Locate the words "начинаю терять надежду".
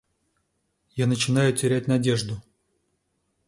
1.05-2.41